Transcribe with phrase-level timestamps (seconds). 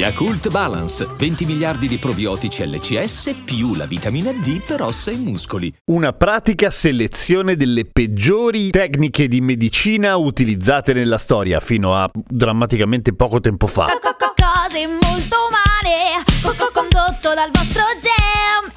[0.00, 5.70] Yakult Balance, 20 miliardi di probiotici LCS più la vitamina D per ossa e muscoli.
[5.90, 13.40] Una pratica selezione delle peggiori tecniche di medicina utilizzate nella storia fino a drammaticamente poco
[13.40, 13.88] tempo fa.
[13.88, 16.24] Cose molto umane,
[16.72, 18.72] condotto dal vostro gem.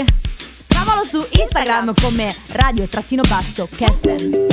[0.00, 0.23] Ehi!
[0.94, 4.46] Trovalo su Instagram come radio-kesten.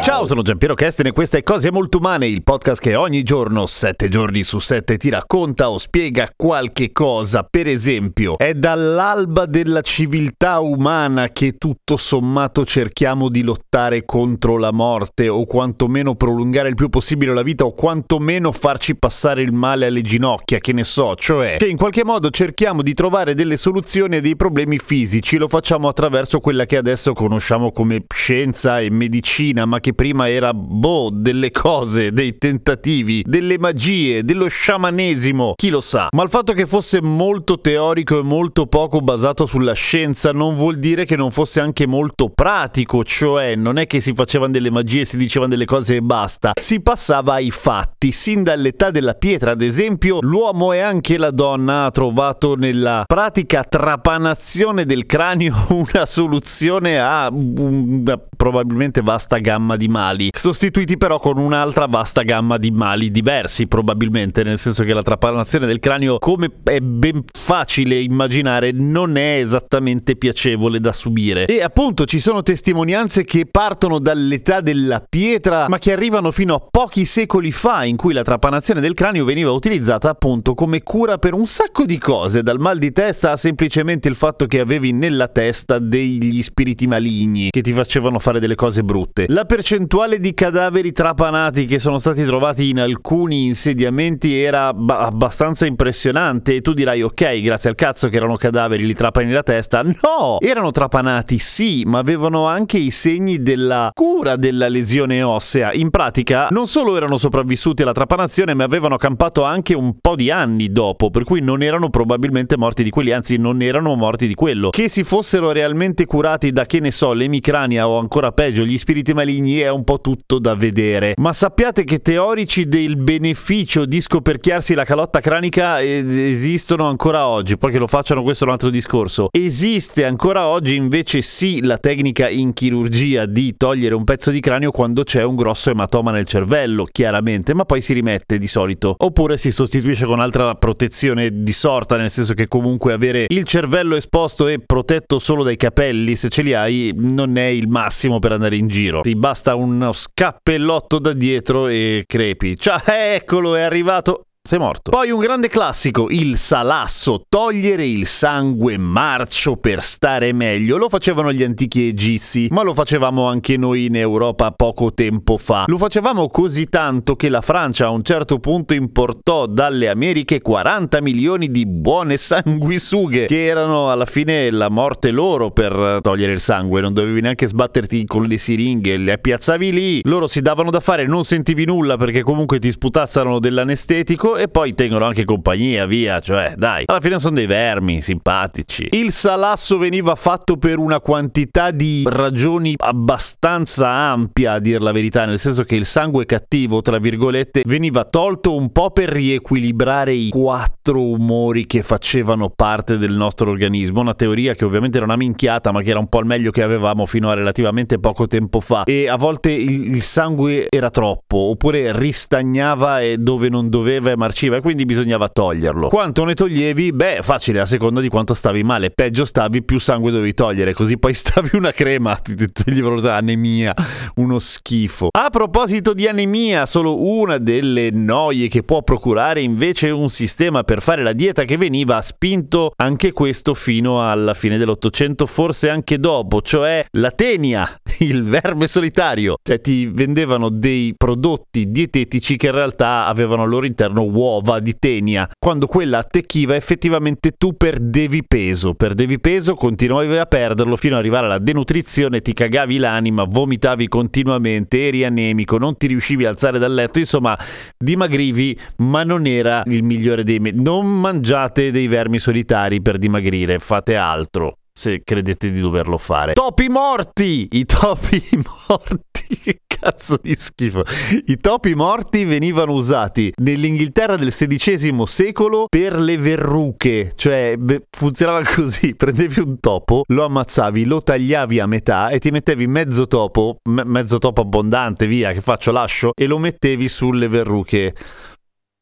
[0.00, 3.66] Ciao, sono Giampiero Kesten e questa è Cose Molto Umane, il podcast che ogni giorno,
[3.66, 7.46] sette giorni su sette, ti racconta o spiega qualche cosa.
[7.48, 14.72] Per esempio, è dall'alba della civiltà umana che tutto sommato cerchiamo di lottare contro la
[14.72, 19.86] morte o quantomeno prolungare il più possibile la vita o quantomeno farci passare il male
[19.86, 24.16] alle ginocchia, che ne so, cioè che in qualche modo cerchiamo di trovare delle soluzioni
[24.16, 29.64] a dei problemi fisici, lo facciamo attraverso quella che adesso conosciamo come scienza e medicina,
[29.64, 35.80] ma che prima era, boh, delle cose, dei tentativi, delle magie, dello sciamanesimo, chi lo
[35.80, 36.08] sa.
[36.10, 40.78] Ma il fatto che fosse molto teorico e molto poco basato sulla scienza non vuol
[40.78, 45.04] dire che non fosse anche molto pratico, cioè non è che si facevano delle magie,
[45.04, 48.12] si dicevano delle cose e basta, si passava ai fatti.
[48.12, 53.64] Sin dall'età della pietra, ad esempio, l'uomo e anche la donna ha trovato nella pratica
[53.64, 61.38] trapanazione del cranio una soluzione a una probabilmente vasta gamma di mali, sostituiti però con
[61.38, 66.50] un'altra vasta gamma di mali diversi probabilmente, nel senso che la trapanazione del cranio, come
[66.62, 71.46] è ben facile immaginare, non è esattamente piacevole da subire.
[71.46, 76.62] E appunto ci sono testimonianze che partono dall'età della pietra, ma che arrivano fino a
[76.70, 81.34] pochi secoli fa, in cui la trapanazione del cranio veniva utilizzata appunto come cura per
[81.34, 85.26] un sacco di cose, dal mal di testa a semplicemente il fatto che avevi nella
[85.26, 85.39] testa
[85.78, 89.24] degli spiriti maligni che ti facevano fare delle cose brutte.
[89.28, 95.66] La percentuale di cadaveri trapanati che sono stati trovati in alcuni insediamenti era ba- abbastanza
[95.66, 99.82] impressionante e tu dirai ok, grazie al cazzo che erano cadaveri, li trapani la testa.
[99.82, 100.38] No!
[100.40, 105.72] Erano trapanati sì, ma avevano anche i segni della cura della lesione ossea.
[105.72, 110.30] In pratica non solo erano sopravvissuti alla trapanazione, ma avevano campato anche un po' di
[110.30, 114.34] anni dopo, per cui non erano probabilmente morti di quelli, anzi non erano morti di
[114.34, 114.70] quello.
[114.70, 119.12] Che si fossero realmente curati da che ne so, l'emicrania o ancora peggio gli spiriti
[119.12, 121.14] maligni è un po' tutto da vedere.
[121.18, 127.70] Ma sappiate che teorici del beneficio di scoperchiarsi la calotta cranica esistono ancora oggi, poi
[127.70, 129.28] che lo facciano questo è un altro discorso.
[129.30, 134.72] Esiste ancora oggi invece sì la tecnica in chirurgia di togliere un pezzo di cranio
[134.72, 138.96] quando c'è un grosso ematoma nel cervello, chiaramente, ma poi si rimette di solito.
[138.98, 143.94] Oppure si sostituisce con altra protezione di sorta, nel senso che comunque avere il cervello
[143.94, 148.32] esposto e protetto solo dai capelli, se ce li hai, non è il massimo per
[148.32, 149.02] andare in giro.
[149.02, 152.56] Ti basta uno scappellotto da dietro e crepi.
[152.58, 154.90] Ciao, eccolo, è arrivato sei morto.
[154.90, 160.76] Poi un grande classico, il salasso, togliere il sangue marcio per stare meglio.
[160.76, 165.66] Lo facevano gli antichi egizi, ma lo facevamo anche noi in Europa poco tempo fa.
[165.68, 171.00] Lo facevamo così tanto che la Francia a un certo punto importò dalle Americhe 40
[171.00, 176.80] milioni di buone sanguisughe, che erano alla fine la morte loro per togliere il sangue.
[176.80, 181.06] Non dovevi neanche sbatterti con le siringhe, le piazzavi lì, loro si davano da fare,
[181.06, 186.54] non sentivi nulla perché comunque ti sputazzano dell'anestetico e poi tengono anche compagnia, via, cioè
[186.56, 188.88] dai, alla fine sono dei vermi simpatici.
[188.92, 195.26] Il salasso veniva fatto per una quantità di ragioni abbastanza ampia, a dir la verità,
[195.26, 200.30] nel senso che il sangue cattivo, tra virgolette, veniva tolto un po' per riequilibrare i
[200.30, 205.70] quattro umori che facevano parte del nostro organismo, una teoria che ovviamente era una minchiata,
[205.70, 208.84] ma che era un po' il meglio che avevamo fino a relativamente poco tempo fa.
[208.84, 214.60] E a volte il, sangue era troppo, oppure ristagnava e dove non doveva marciva e
[214.60, 215.88] quindi bisognava toglierlo.
[215.88, 216.92] Quanto ne toglievi?
[216.92, 218.90] Beh, facile, a seconda di quanto stavi male.
[218.90, 223.74] Peggio stavi, più sangue dovevi togliere, così poi stavi una crema, ti toglievano anemia,
[224.16, 225.08] uno schifo.
[225.10, 230.82] A proposito di anemia, solo una delle noie che può procurare invece un sistema per
[230.82, 236.42] fare la dieta che veniva spinto anche questo fino alla fine dell'Ottocento, forse anche dopo,
[236.42, 239.36] cioè la tenia, il verme solitario.
[239.42, 244.76] Cioè ti vendevano dei prodotti dietetici che in realtà avevano al loro interno uova di
[244.78, 245.28] tenia.
[245.38, 251.26] Quando quella attecchiva effettivamente tu perdevi peso, perdevi peso, continuavi a perderlo fino ad arrivare
[251.26, 256.74] alla denutrizione, ti cagavi l'anima, vomitavi continuamente, eri anemico, non ti riuscivi a alzare dal
[256.74, 257.38] letto, insomma
[257.76, 263.58] dimagrivi ma non era il migliore dei me- non mangiate dei vermi solitari per dimagrire
[263.58, 268.22] fate altro se credete di doverlo fare topi morti i topi
[268.68, 269.09] morti
[269.42, 270.82] che cazzo di schifo.
[271.26, 277.12] I topi morti venivano usati nell'Inghilterra del XVI secolo per le verruche.
[277.14, 277.56] Cioè
[277.90, 278.94] funzionava così.
[278.94, 283.84] Prendevi un topo lo ammazzavi lo tagliavi a metà e ti mettevi mezzo topo me-
[283.84, 287.94] mezzo topo abbondante via che faccio lascio e lo mettevi sulle verruche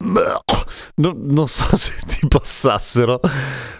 [0.00, 3.20] non, non, so se ti passassero,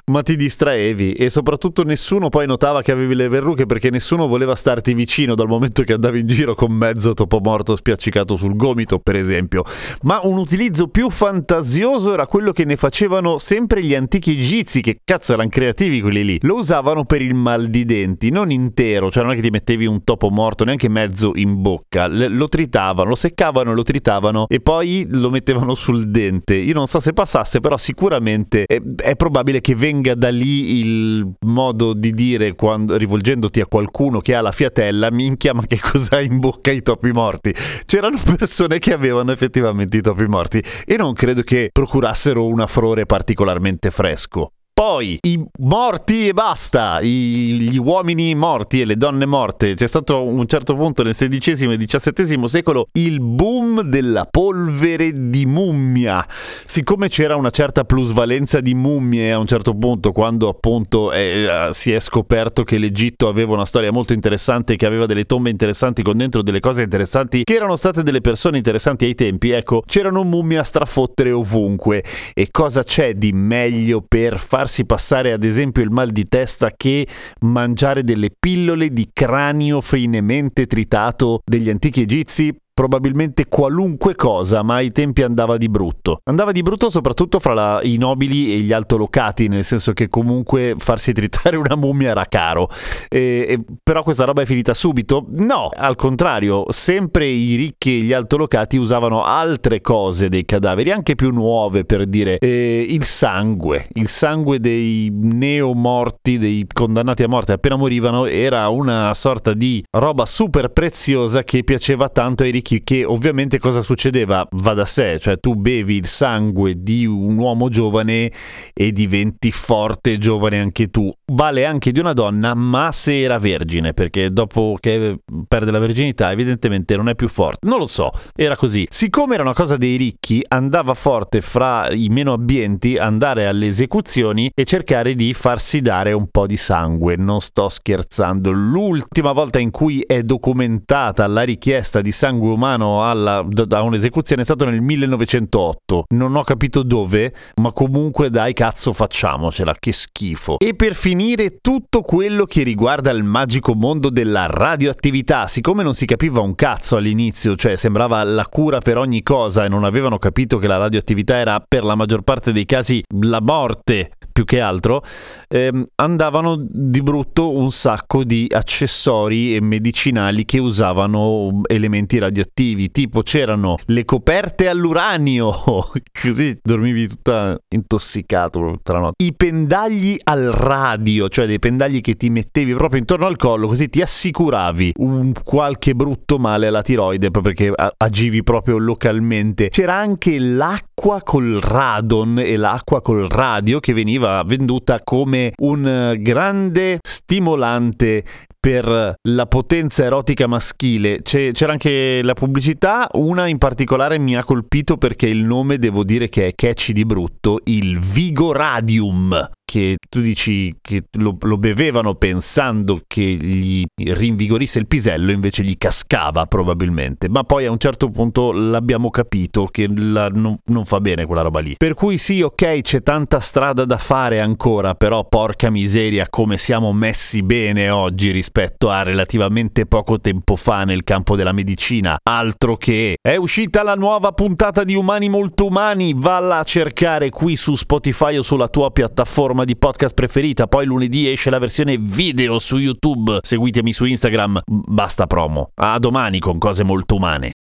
[0.07, 4.57] ma ti distraevi e soprattutto nessuno poi notava che avevi le verruche perché nessuno voleva
[4.57, 8.99] starti vicino dal momento che andavi in giro con mezzo topo morto spiaccicato sul gomito,
[8.99, 9.63] per esempio.
[10.03, 15.01] Ma un utilizzo più fantasioso era quello che ne facevano sempre gli antichi egizi, che
[15.05, 16.39] cazzo erano creativi quelli lì.
[16.43, 19.87] Lo usavano per il mal di denti, non intero, cioè non è che ti mettevi
[19.87, 25.07] un topo morto neanche mezzo in bocca, lo tritavano, lo seccavano, lo tritavano e poi
[25.09, 26.55] lo mettevano sul dente.
[26.55, 31.33] Io non so se passasse, però sicuramente è, è probabile che venga da lì il
[31.41, 36.27] modo di dire quando, rivolgendoti a qualcuno che ha la fiatella, minchia, ma che cos'hai
[36.27, 37.55] in bocca i topi morti?
[37.85, 43.07] C'erano persone che avevano effettivamente i topi morti e non credo che procurassero un afrore
[43.07, 44.53] particolarmente fresco.
[44.79, 49.75] Poi i morti e basta, I, gli uomini morti e le donne morte.
[49.75, 55.47] C'è stato un certo punto nel XVI e XVII secolo il boom della polvere di
[55.47, 56.25] mummia.
[56.65, 61.91] Siccome c'era una certa plusvalenza di mummie a un certo punto, quando appunto eh, si
[61.91, 66.17] è scoperto che l'Egitto aveva una storia molto interessante, che aveva delle tombe interessanti con
[66.19, 70.59] dentro delle cose interessanti, che erano state delle persone interessanti ai tempi, ecco, c'erano mummie
[70.59, 72.05] a strafottere ovunque.
[72.33, 76.71] E cosa c'è di meglio per far farsi passare ad esempio il mal di testa
[76.77, 77.09] che
[77.41, 84.93] mangiare delle pillole di cranio finemente tritato degli antichi egizi probabilmente qualunque cosa, ma ai
[84.93, 86.21] tempi andava di brutto.
[86.27, 90.77] Andava di brutto soprattutto fra la, i nobili e gli altolocati, nel senso che comunque
[90.79, 92.69] farsi tritare una mummia era caro.
[93.09, 95.27] E, e, però questa roba è finita subito?
[95.29, 101.17] No, al contrario, sempre i ricchi e gli altolocati usavano altre cose dei cadaveri, anche
[101.17, 107.55] più nuove per dire eh, il sangue, il sangue dei neomorti, dei condannati a morte
[107.55, 112.83] appena morivano, era una sorta di roba super preziosa che piaceva tanto ai ricchi vecchi
[112.85, 114.47] che ovviamente cosa succedeva?
[114.51, 118.31] Va da sé, cioè tu bevi il sangue di un uomo giovane
[118.75, 121.11] e diventi forte e giovane anche tu.
[121.33, 126.31] Vale anche di una donna, ma se era vergine, perché dopo che perde la verginità
[126.31, 127.67] evidentemente non è più forte.
[127.67, 128.87] Non lo so, era così.
[128.91, 134.51] Siccome era una cosa dei ricchi, andava forte fra i meno abbienti andare alle esecuzioni
[134.55, 137.17] e cercare di farsi dare un po' di sangue.
[137.17, 138.51] Non sto scherzando.
[138.51, 144.45] L'ultima volta in cui è documentata la richiesta di sangue umano alla, da un'esecuzione è
[144.45, 146.05] stato nel 1908.
[146.09, 150.59] Non ho capito dove, ma comunque dai cazzo facciamocela, che schifo.
[150.59, 156.05] E per finire tutto quello che riguarda il magico mondo della radioattività, siccome non si
[156.05, 160.59] capiva un cazzo all'inizio, cioè sembrava la cura per ogni cosa e non avevano capito
[160.59, 165.03] che la radioattività era per la maggior parte dei casi la morte più che altro,
[165.49, 173.23] ehm, andavano di brutto un sacco di accessori e medicinali che usavano elementi radioattivi, tipo
[173.23, 175.53] c'erano le coperte all'uranio,
[176.23, 182.15] così dormivi tutta intossicato tutta la notte, i pendagli al radio, cioè dei pendagli che
[182.15, 187.33] ti mettevi proprio intorno al collo, così ti assicuravi un qualche brutto male alla tiroide,
[187.33, 189.69] proprio perché agivi proprio localmente.
[189.69, 195.87] C'era anche l'acqua col radon e l'acqua col radio che veniva veniva venduta come un
[195.87, 198.25] eh, grande stimolante
[198.59, 201.23] per la potenza erotica maschile.
[201.23, 206.05] C'è, c'era anche la pubblicità, una in particolare mi ha colpito perché il nome devo
[206.05, 212.15] dire che è catchy di brutto, il Vigoradium che tu dici che lo, lo, bevevano
[212.15, 217.29] pensando che gli rinvigorisse il pisello, invece gli cascava probabilmente.
[217.29, 221.43] Ma poi a un certo punto l'abbiamo capito che la, non, non, fa bene quella
[221.43, 221.75] roba lì.
[221.77, 226.95] Per cui sì, ok, c'è tanta strada da fare ancora, però porca miseria come siamo
[226.95, 232.17] messi bene oggi rispetto a relativamente poco tempo fa nel campo della medicina.
[232.23, 237.55] Altro che è uscita la nuova puntata di Umani Molto Umani, valla a cercare qui
[237.57, 240.67] su Spotify o sulla tua piattaforma piattaforma di podcast preferita.
[240.67, 243.39] Poi lunedì esce la versione video su YouTube.
[243.43, 244.61] Seguitemi su Instagram.
[244.67, 245.71] Basta promo.
[245.75, 247.58] A domani con cose molto umane.